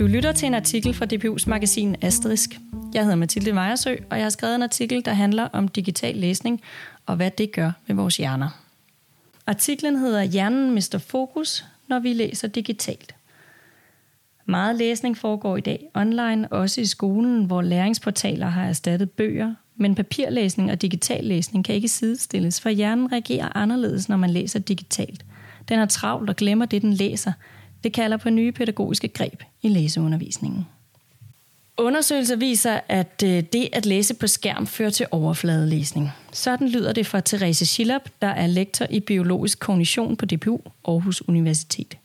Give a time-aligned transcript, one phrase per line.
[0.00, 2.50] Du lytter til en artikel fra DPU's magasin Asterisk.
[2.94, 6.60] Jeg hedder Mathilde Vejersø, og jeg har skrevet en artikel, der handler om digital læsning
[7.06, 8.48] og hvad det gør ved vores hjerner.
[9.46, 13.14] Artiklen hedder Hjernen mister fokus, når vi læser digitalt.
[14.46, 19.94] Meget læsning foregår i dag online, også i skolen, hvor læringsportaler har erstattet bøger, men
[19.94, 25.24] papirlæsning og digital læsning kan ikke sidestilles, for hjernen reagerer anderledes, når man læser digitalt.
[25.68, 27.32] Den er travlt og glemmer det, den læser.
[27.84, 30.66] Det kalder på nye pædagogiske greb i læseundervisningen.
[31.78, 36.10] Undersøgelser viser, at øh, det at læse på skærm fører til overfladelæsning.
[36.32, 40.58] Sådan lyder det fra Therese Schillop, der er lektor i biologisk kognition på DPU
[40.88, 41.96] Aarhus Universitet.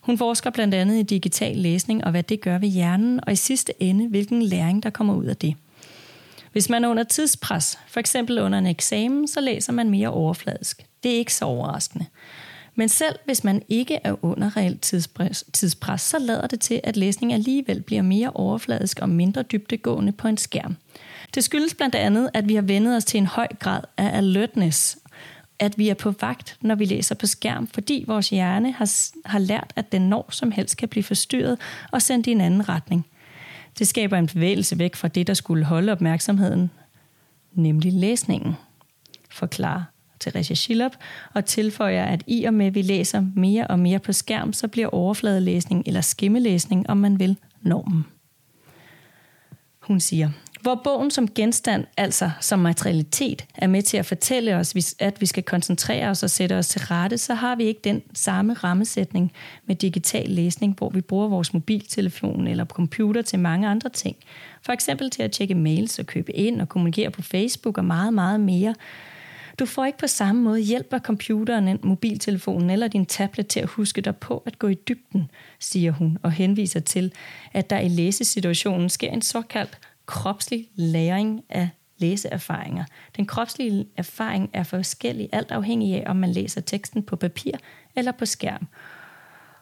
[0.00, 3.36] Hun forsker blandt andet i digital læsning og hvad det gør ved hjernen, og i
[3.36, 5.54] sidste ende, hvilken læring der kommer ud af det.
[6.52, 10.86] Hvis man er under tidspres, for eksempel under en eksamen, så læser man mere overfladisk.
[11.02, 12.06] Det er ikke så overraskende.
[12.74, 16.96] Men selv hvis man ikke er under reelt tidspres, tidspres, så lader det til, at
[16.96, 20.76] læsning alligevel bliver mere overfladisk og mindre dybdegående på en skærm.
[21.34, 24.98] Det skyldes blandt andet, at vi har vendet os til en høj grad af alertness,
[25.58, 28.90] at vi er på vagt, når vi læser på skærm, fordi vores hjerne har,
[29.24, 31.58] har lært, at den når som helst kan blive forstyrret
[31.90, 33.06] og sendt i en anden retning.
[33.78, 36.70] Det skaber en bevægelse væk fra det, der skulle holde opmærksomheden,
[37.52, 38.54] nemlig læsningen,
[39.30, 39.82] forklarer
[40.20, 40.92] Therese Schillop,
[41.34, 44.68] og tilføjer, at i og med, at vi læser mere og mere på skærm, så
[44.68, 48.04] bliver overfladelæsning eller skimmelæsning, om man vil, normen.
[49.80, 50.30] Hun siger,
[50.62, 55.26] hvor bogen som genstand, altså som materialitet, er med til at fortælle os, at vi
[55.26, 59.32] skal koncentrere os og sætte os til rette, så har vi ikke den samme rammesætning
[59.66, 64.16] med digital læsning, hvor vi bruger vores mobiltelefon eller computer til mange andre ting.
[64.62, 68.14] For eksempel til at tjekke mails og købe ind og kommunikere på Facebook og meget,
[68.14, 68.74] meget mere.
[69.60, 73.68] Du får ikke på samme måde hjælp af computeren, mobiltelefonen eller din tablet til at
[73.68, 77.12] huske dig på at gå i dybden, siger hun og henviser til,
[77.52, 81.68] at der i læsesituationen sker en såkaldt kropslig læring af
[81.98, 82.84] læseerfaringer.
[83.16, 87.52] Den kropslige erfaring er forskellig, alt afhængig af, om man læser teksten på papir
[87.96, 88.66] eller på skærm.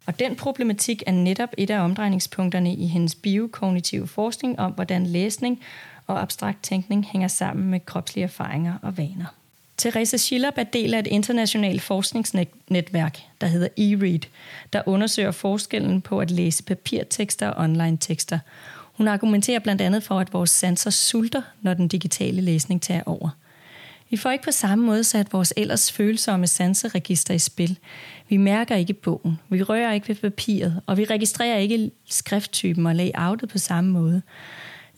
[0.06, 5.60] Og den problematik er netop et af omdrejningspunkterne i hendes biokognitive forskning om, hvordan læsning
[6.06, 9.37] og abstrakt tænkning hænger sammen med kropslige erfaringer og vaner.
[9.78, 14.20] Therese Schiller er del af et internationalt forskningsnetværk, der hedder eRead,
[14.72, 18.38] der undersøger forskellen på at læse papirtekster og online tekster.
[18.92, 23.28] Hun argumenterer blandt andet for, at vores sanser sulter, når den digitale læsning tager over.
[24.10, 27.78] Vi får ikke på samme måde sat vores ellers følsomme sanseregister i spil.
[28.28, 32.94] Vi mærker ikke bogen, vi rører ikke ved papiret, og vi registrerer ikke skrifttypen og
[32.94, 34.22] layoutet på samme måde.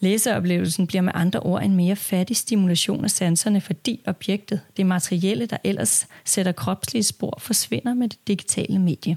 [0.01, 5.47] Læseoplevelsen bliver med andre ord en mere fattig stimulation af sanserne, fordi objektet, det materielle,
[5.47, 9.17] der ellers sætter kropslige spor, forsvinder med det digitale medie.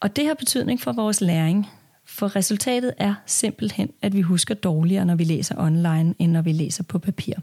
[0.00, 1.66] Og det har betydning for vores læring,
[2.06, 6.52] for resultatet er simpelthen, at vi husker dårligere, når vi læser online, end når vi
[6.52, 7.34] læser på papir.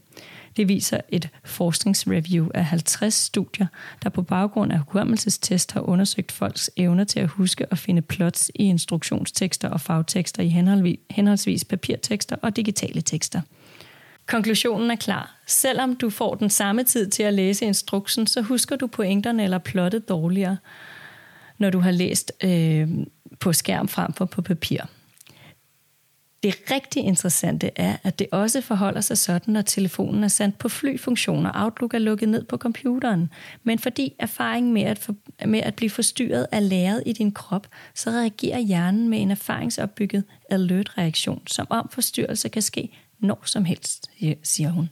[0.58, 3.68] Det viser et forskningsreview af 50 studier,
[4.04, 8.52] der på baggrund af hukommelsestest har undersøgt folks evner til at huske og finde plots
[8.56, 10.48] i instruktionstekster og fagtekster i
[11.10, 13.42] henholdsvis papirtekster og digitale tekster.
[14.26, 15.36] Konklusionen er klar.
[15.48, 19.58] Selvom du får den samme tid til at læse instruksen, så husker du pointerne eller
[19.58, 20.58] plottet dårligere,
[21.58, 22.88] når du har læst øh,
[23.40, 24.82] på skærm frem for på papir.
[26.44, 30.70] Det rigtig interessante er, at det også forholder sig sådan, når telefonen er sendt på
[30.70, 33.30] flyfunktion og Outlook er lukket ned på computeren.
[33.64, 37.68] Men fordi erfaringen med at, for, med at blive forstyrret er læret i din krop,
[37.96, 42.90] så reagerer hjernen med en erfaringsopbygget alert-reaktion, som om forstyrrelse kan ske
[43.20, 44.10] når som helst,
[44.44, 44.90] siger hun.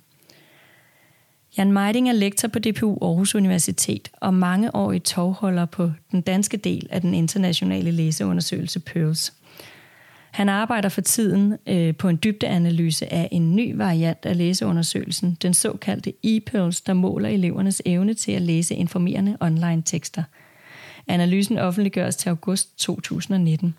[1.58, 6.22] Jan Meiding er lektor på DPU Aarhus Universitet og mange år i tovholder på den
[6.22, 9.34] danske del af den internationale læseundersøgelse PEARLS.
[10.32, 15.54] Han arbejder for tiden øh, på en dybdeanalyse af en ny variant af læseundersøgelsen, den
[15.54, 20.24] såkaldte e-PEARLS, der måler elevernes evne til at læse informerende online tekster.
[21.08, 23.76] Analysen offentliggøres til august 2019.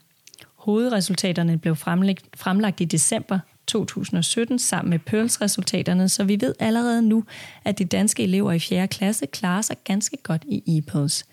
[0.57, 3.39] Hovedresultaterne blev fremlagt, fremlagt i december
[3.69, 7.25] 2017 sammen med PEARLS-resultaterne, så vi ved allerede nu,
[7.65, 8.89] at de danske elever i 4.
[8.89, 11.25] klasse klarer sig ganske godt i EPOS.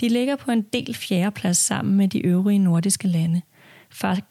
[0.00, 3.42] De ligger på en del fjerdeplads sammen med de øvrige nordiske lande.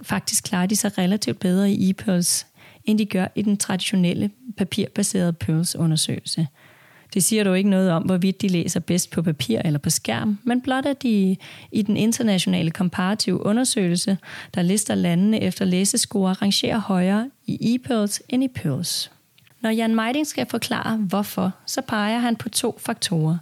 [0.04, 2.46] Faktisk klarer de sig relativt bedre i EPOS,
[2.86, 6.48] end de gør i den traditionelle papirbaserede PEARLS-undersøgelse–
[7.14, 10.40] det siger dog ikke noget om, hvorvidt de læser bedst på papir eller på skærm,
[10.44, 11.38] men blot at de
[11.72, 14.18] i den internationale komparative undersøgelse,
[14.56, 19.12] der lister landene efter læsescore, rangerer højere i e-pearls end i pearls.
[19.62, 23.38] Når Jan Meiding skal forklare hvorfor, så peger han på to faktorer.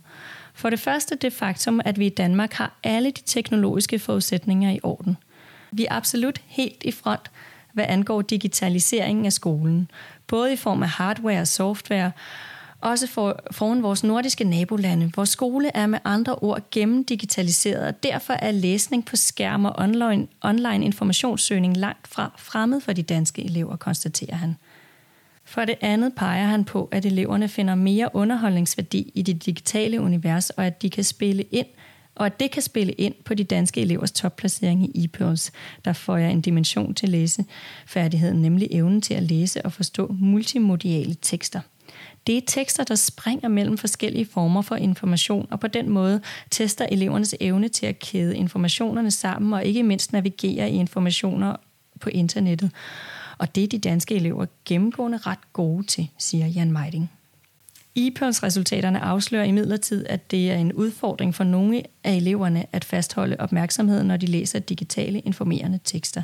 [0.54, 4.80] For det første det faktum, at vi i Danmark har alle de teknologiske forudsætninger i
[4.84, 5.18] orden.
[5.72, 7.32] Vi er absolut helt i front,
[7.74, 9.92] hvad angår digitaliseringen af skolen,
[10.28, 12.12] både i form af hardware og software,
[12.82, 15.12] også for, foran vores nordiske nabolande.
[15.16, 20.28] Vores skole er med andre ord gennemdigitaliseret, og derfor er læsning på skærm og online,
[20.42, 24.56] online informationssøgning langt fra fremmed for de danske elever, konstaterer han.
[25.46, 30.50] For det andet peger han på, at eleverne finder mere underholdningsværdi i det digitale univers,
[30.50, 31.68] og at de kan spille ind
[32.16, 35.52] og at det kan spille ind på de danske elevers topplacering i ePearls,
[35.86, 41.60] der får en dimension til læsefærdigheden, nemlig evnen til at læse og forstå multimodiale tekster.
[42.28, 46.22] Det er tekster, der springer mellem forskellige former for information, og på den måde
[46.52, 51.56] tester elevernes evne til at kæde informationerne sammen, og ikke mindst navigere i informationer
[52.00, 52.72] på internettet.
[53.38, 57.12] Og det er de danske elever gennemgående ret gode til, siger Jan Meiding.
[57.96, 64.08] EPOLS-resultaterne afslører imidlertid, at det er en udfordring for nogle af eleverne at fastholde opmærksomheden,
[64.08, 66.24] når de læser digitale informerende tekster.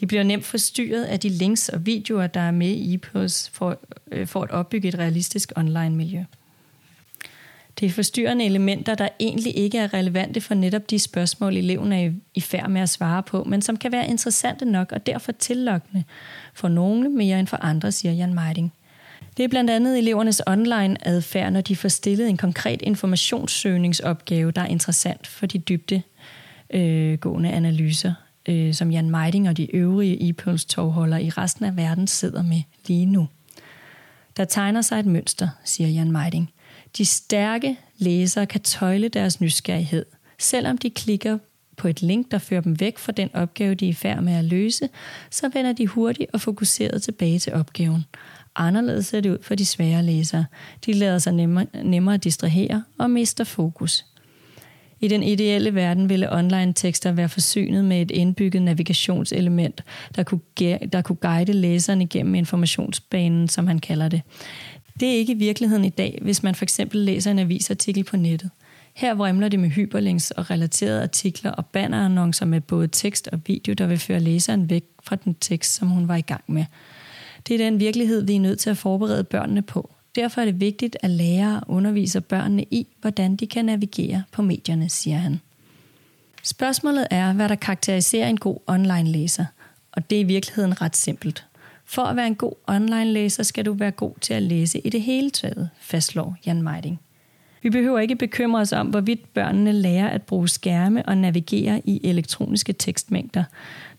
[0.00, 3.78] De bliver nemt forstyrret af de links og videoer, der er med i EPOS for,
[4.12, 6.24] øh, for at opbygge et realistisk online-miljø.
[7.80, 12.12] Det er forstyrrende elementer, der egentlig ikke er relevante for netop de spørgsmål, eleven er
[12.34, 16.04] i færd med at svare på, men som kan være interessante nok og derfor tillokkende
[16.54, 18.72] for nogle mere end for andre, siger Jan Meiding.
[19.36, 24.60] Det er blandt andet elevernes online adfærd, når de får stillet en konkret informationssøgningsopgave, der
[24.62, 26.02] er interessant for de dybde
[26.70, 28.14] øh, gående analyser
[28.48, 32.62] øh, som Jan Meiding og de øvrige e togholdere i resten af verden sidder med
[32.86, 33.28] lige nu.
[34.36, 36.52] Der tegner sig et mønster, siger Jan Meiding.
[36.96, 40.06] De stærke læsere kan tøjle deres nysgerrighed,
[40.38, 41.38] selvom de klikker
[41.76, 44.32] på et link, der fører dem væk fra den opgave, de er i færd med
[44.32, 44.88] at løse,
[45.30, 48.04] så vender de hurtigt og fokuseret tilbage til opgaven.
[48.56, 50.46] Anderledes ser det ud for de svære læsere.
[50.86, 54.04] De lader sig nemmere, nemmere distrahere og mister fokus.
[55.02, 59.84] I den ideelle verden ville online-tekster være forsynet med et indbygget navigationselement,
[60.16, 60.40] der kunne,
[60.92, 64.22] der kunne guide læseren igennem informationsbanen, som han kalder det.
[65.00, 68.50] Det er ikke virkeligheden i dag, hvis man for eksempel læser en avisartikel på nettet.
[68.94, 73.72] Her vrimler det med hyperlinks og relaterede artikler og bannerannoncer med både tekst og video,
[73.72, 76.64] der vil føre læseren væk fra den tekst, som hun var i gang med.
[77.48, 79.94] Det er den virkelighed, vi er nødt til at forberede børnene på.
[80.16, 84.88] Derfor er det vigtigt, at lærere underviser børnene i, hvordan de kan navigere på medierne,
[84.88, 85.40] siger han.
[86.42, 89.44] Spørgsmålet er, hvad der karakteriserer en god online-læser,
[89.92, 91.46] og det er i virkeligheden ret simpelt.
[91.84, 95.02] For at være en god online-læser skal du være god til at læse i det
[95.02, 97.00] hele taget, fastslår Jan Meiding.
[97.62, 102.00] Vi behøver ikke bekymre os om, hvorvidt børnene lærer at bruge skærme og navigere i
[102.04, 103.44] elektroniske tekstmængder.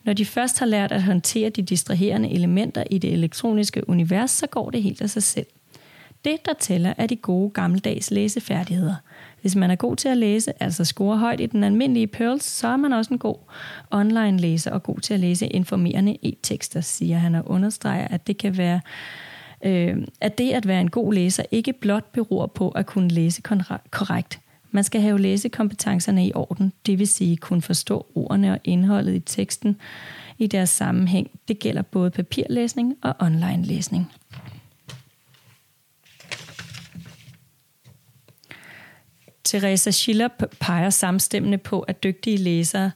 [0.03, 4.47] Når de først har lært at håndtere de distraherende elementer i det elektroniske univers, så
[4.47, 5.45] går det helt af sig selv.
[6.25, 8.95] Det, der tæller, er de gode gammeldags læsefærdigheder.
[9.41, 12.67] Hvis man er god til at læse, altså score højt i den almindelige Pearls, så
[12.67, 13.35] er man også en god
[13.91, 18.57] online-læser og god til at læse informerende e-tekster, siger han og understreger, at det kan
[18.57, 18.79] være
[19.65, 23.41] øh, at det at være en god læser ikke blot beror på at kunne læse
[23.91, 24.39] korrekt.
[24.71, 29.19] Man skal have læsekompetencerne i orden, det vil sige kunne forstå ordene og indholdet i
[29.19, 29.77] teksten
[30.37, 31.31] i deres sammenhæng.
[31.47, 34.11] Det gælder både papirlæsning og online-læsning.
[39.53, 40.27] Teresa Schiller
[40.59, 42.91] peger samstemmende på, at dygtige læsere,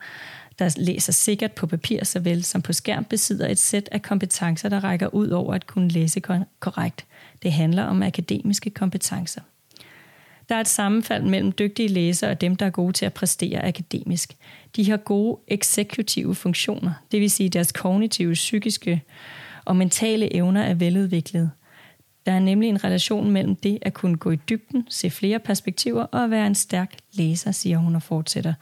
[0.60, 4.84] der læser sikkert på papir såvel som på skærm, besidder et sæt af kompetencer, der
[4.84, 6.22] rækker ud over at kunne læse
[6.60, 7.05] korrekt.
[7.43, 9.41] Det handler om akademiske kompetencer.
[10.50, 13.65] Der er et sammenfald mellem dygtige læsere og dem, der er gode til at præstere
[13.65, 14.34] akademisk.
[14.75, 19.03] De har gode eksekutive funktioner, det vil sige, deres kognitive, psykiske
[19.65, 21.50] og mentale evner er veludviklede.
[22.27, 26.03] Der er nemlig en relation mellem det at kunne gå i dybden, se flere perspektiver
[26.03, 28.53] og at være en stærk læser, siger hun og fortsætter.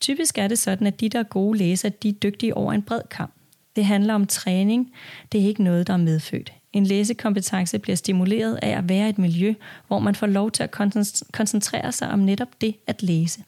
[0.00, 2.82] Typisk er det sådan, at de, der er gode læsere, de er dygtige over en
[2.82, 3.34] bred kamp.
[3.76, 4.92] Det handler om træning.
[5.32, 6.52] Det er ikke noget, der er medfødt.
[6.72, 9.54] En læsekompetence bliver stimuleret af at være i et miljø,
[9.86, 10.70] hvor man får lov til at
[11.32, 13.40] koncentrere sig om netop det at læse.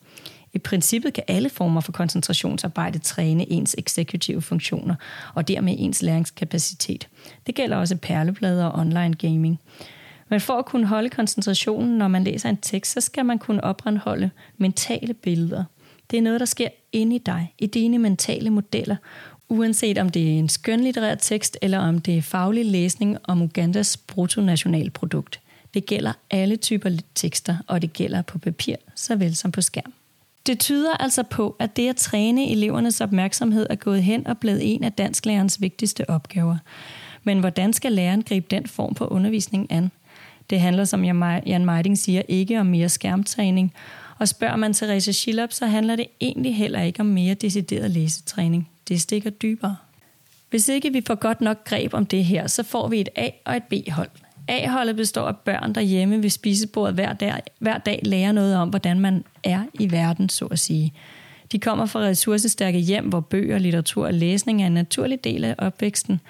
[0.58, 4.94] I princippet kan alle former for koncentrationsarbejde træne ens eksekutive funktioner
[5.34, 7.08] og dermed ens læringskapacitet.
[7.46, 9.60] Det gælder også perleblade og online gaming.
[10.28, 13.64] Men for at kunne holde koncentrationen, når man læser en tekst, så skal man kunne
[13.64, 15.64] opretholde mentale billeder.
[16.10, 18.96] Det er noget, der sker inde i dig, i dine mentale modeller,
[19.48, 23.96] uanset om det er en skønlitterær tekst, eller om det er faglig læsning om Ugandas
[23.96, 25.40] bruttonationalprodukt.
[25.74, 29.92] Det gælder alle typer tekster, og det gælder på papir, såvel som på skærm.
[30.48, 34.74] Det tyder altså på, at det at træne elevernes opmærksomhed er gået hen og blevet
[34.74, 36.56] en af dansklærerens vigtigste opgaver.
[37.24, 39.90] Men hvordan skal læreren gribe den form på undervisning an?
[40.50, 41.04] Det handler, som
[41.46, 43.72] Jan Meiding siger, ikke om mere skærmtræning.
[44.18, 48.68] Og spørger man Therese Schillop, så handler det egentlig heller ikke om mere decideret læsetræning.
[48.88, 49.76] Det stikker dybere.
[50.50, 53.30] Hvis ikke vi får godt nok greb om det her, så får vi et A-
[53.44, 54.10] og et B-hold.
[54.48, 58.68] A-holdet består af børn, der hjemme ved spisebordet hver dag, hver dag lærer noget om,
[58.68, 60.92] hvordan man er i verden, så at sige.
[61.52, 65.54] De kommer fra ressourcestærke hjem, hvor bøger, litteratur og læsning er en naturlig del af
[65.58, 66.20] opvæksten.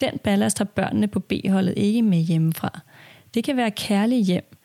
[0.00, 2.80] Den ballast har børnene på B-holdet ikke med hjemmefra.
[3.34, 4.56] Det kan være kærlige hjem,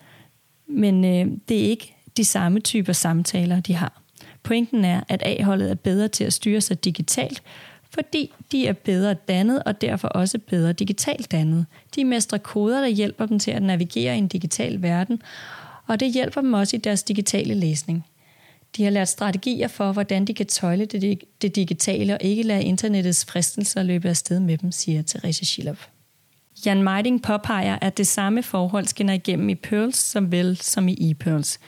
[0.67, 4.01] men øh, det er ikke de samme typer samtaler, de har.
[4.43, 7.43] Pointen er, at A-holdet er bedre til at styre sig digitalt,
[7.93, 11.65] fordi de er bedre dannet og derfor også bedre digitalt dannet.
[11.96, 15.22] De mestrer koder, der hjælper dem til at navigere i en digital verden,
[15.88, 18.05] og det hjælper dem også i deres digitale læsning.
[18.77, 22.63] De har lært strategier for, hvordan de kan tøjle det, det digitale og ikke lade
[22.63, 25.77] internettets fristelser løbe afsted med dem, siger Therese Schillop.
[26.65, 31.11] Jan Meiding påpeger, at det samme forhold skinner igennem i Pearls som vel som i
[31.11, 31.59] e-Pearls.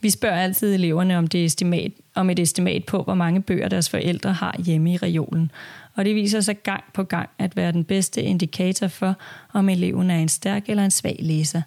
[0.00, 3.88] Vi spørger altid eleverne om, det estimat, om et estimat på, hvor mange bøger deres
[3.88, 5.50] forældre har hjemme i reolen.
[5.94, 9.14] Og det viser sig gang på gang at være den bedste indikator for,
[9.52, 11.62] om eleven er en stærk eller en svag læser.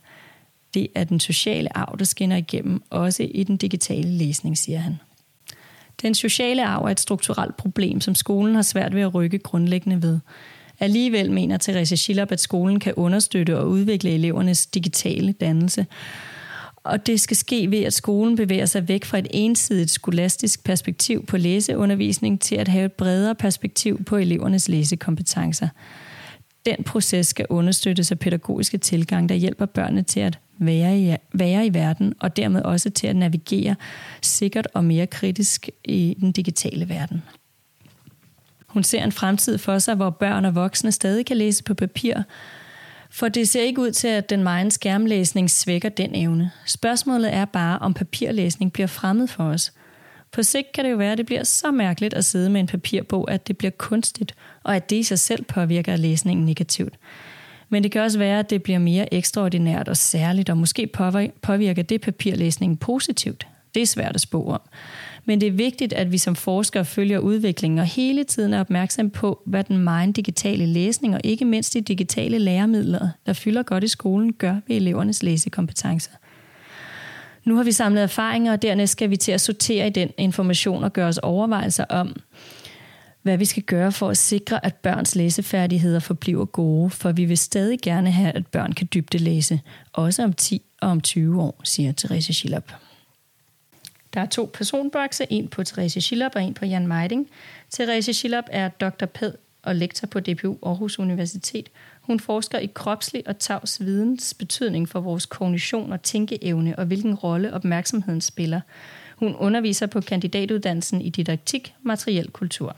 [0.74, 5.00] Det er den sociale arv, der skinner igennem, også i den digitale læsning, siger han.
[6.02, 10.02] Den sociale arv er et strukturelt problem, som skolen har svært ved at rykke grundlæggende
[10.02, 10.20] ved.
[10.84, 15.86] Alligevel mener Therese Schiller, at skolen kan understøtte og udvikle elevernes digitale dannelse,
[16.76, 21.26] og det skal ske ved, at skolen bevæger sig væk fra et ensidigt skolastisk perspektiv
[21.26, 25.68] på læseundervisning til at have et bredere perspektiv på elevernes læsekompetencer.
[26.66, 31.66] Den proces skal understøttes af pædagogiske tilgang, der hjælper børnene til at være i, være
[31.66, 33.76] i verden, og dermed også til at navigere
[34.22, 37.22] sikkert og mere kritisk i den digitale verden.
[38.74, 42.16] Hun ser en fremtid for sig, hvor børn og voksne stadig kan læse på papir,
[43.10, 46.52] for det ser ikke ud til, at den meget skærmlæsning svækker den evne.
[46.66, 49.74] Spørgsmålet er bare, om papirlæsning bliver fremmed for os.
[50.32, 52.68] På sigt kan det jo være, at det bliver så mærkeligt at sidde med en
[52.68, 56.94] papirbog, at det bliver kunstigt, og at det i sig selv påvirker læsningen negativt.
[57.70, 60.88] Men det kan også være, at det bliver mere ekstraordinært og særligt, og måske
[61.42, 63.48] påvirker det papirlæsningen positivt.
[63.76, 64.62] Det er svært at spå om.
[65.26, 69.10] Men det er vigtigt, at vi som forskere følger udviklingen og hele tiden er opmærksom
[69.10, 73.84] på, hvad den meget digitale læsning og ikke mindst de digitale læremidler, der fylder godt
[73.84, 76.12] i skolen, gør ved elevernes læsekompetencer.
[77.46, 80.84] Nu har vi samlet erfaringer, og dernæst skal vi til at sortere i den information
[80.84, 82.16] og gøre os overvejelser om,
[83.22, 87.38] hvad vi skal gøre for at sikre, at børns læsefærdigheder forbliver gode, for vi vil
[87.38, 89.62] stadig gerne have, at børn kan dybde læse,
[89.94, 92.72] også om 10 og om 20 år, siger Therese Schillop.
[94.14, 97.30] Der er to personbokse, en på Therese Schillop og en på Jan Meiding.
[97.72, 99.06] Therese Schillop er Dr.
[99.06, 101.70] Ped og lektor på DPU Aarhus Universitet.
[102.02, 107.16] Hun forsker i kropslig og tavs videns betydning for vores kognition og tænkeevne og hvilken
[107.16, 108.62] rolle opmærksomheden spiller.
[109.16, 112.76] Hun underviser på kandidatuddannelsen i didaktik, materiel kultur.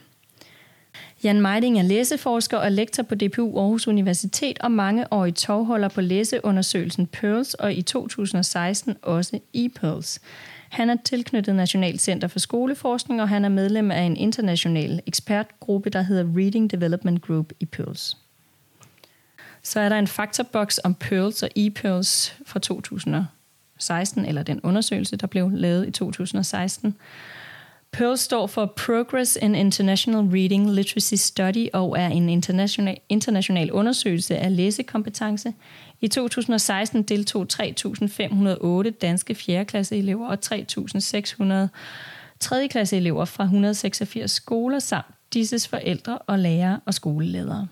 [1.24, 5.88] Jan Meiding er læseforsker og lektor på DPU Aarhus Universitet og mange år i tovholder
[5.88, 10.22] på læseundersøgelsen Pearls og i 2016 også ePearls.
[10.76, 15.90] Han er tilknyttet National Center for Skoleforskning, og han er medlem af en international ekspertgruppe,
[15.90, 18.18] der hedder Reading Development Group i Pearls.
[19.64, 25.28] Så er der en faktorboks om Pearls og e-Pearls fra 2016, eller den undersøgelse, der
[25.28, 26.96] blev lavet i 2016.
[27.98, 34.38] Pearl står for Progress in International Reading Literacy Study og er en international, international undersøgelse
[34.38, 35.54] af læsekompetence.
[36.02, 39.66] I 2016 deltog 3.508 danske 4.
[39.66, 41.54] klasseelever og 3.600
[42.40, 42.68] 3.
[42.68, 47.68] klasseelever fra 186 skoler samt disses forældre og lærere og skoleledere.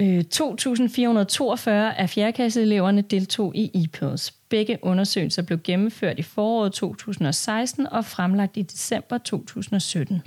[0.00, 3.02] Øh, 2.442 af 4.
[3.02, 4.30] deltog i EPILS.
[4.30, 10.22] Begge undersøgelser blev gennemført i foråret 2016 og fremlagt i december 2017.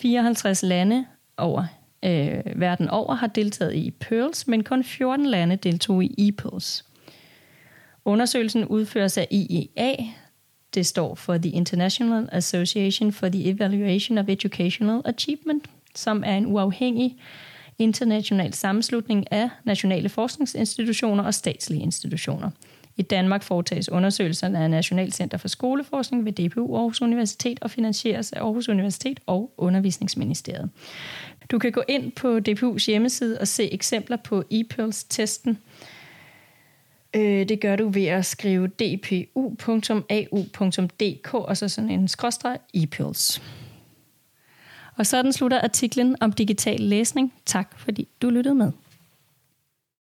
[0.00, 1.06] 54 lande
[1.36, 1.64] over
[2.04, 6.84] øh, verden over har deltaget i PEARLS, men kun 14 lande deltog i EPILS.
[8.04, 9.94] Undersøgelsen udføres af IEA,
[10.74, 16.46] det står for The International Association for the Evaluation of Educational Achievement, som er en
[16.46, 17.16] uafhængig
[17.78, 22.50] international sammenslutning af nationale forskningsinstitutioner og statslige institutioner.
[22.96, 28.32] I Danmark foretages undersøgelserne af National Center for Skoleforskning ved DPU Aarhus Universitet og finansieres
[28.32, 30.70] af Aarhus Universitet og Undervisningsministeriet.
[31.50, 35.58] Du kan gå ind på DPU's hjemmeside og se eksempler på ePearls-testen.
[37.16, 39.34] Øh, det gør du ved at skrive dpu.au.dk
[41.34, 43.42] og så sådan en skråstreg ePearls.
[44.98, 47.32] Og sådan slutter artiklen om digital læsning.
[47.46, 48.72] Tak fordi du lyttede med.